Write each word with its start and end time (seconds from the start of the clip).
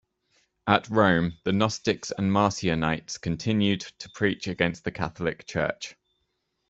At 0.65 0.89
Rome, 0.89 1.37
the 1.43 1.51
Gnostics 1.51 2.09
and 2.09 2.31
Marcionites 2.31 3.21
continued 3.21 3.81
to 3.99 4.09
preach 4.09 4.47
against 4.47 4.83
the 4.83 4.89
Catholic 4.89 5.45
Church. 5.45 5.95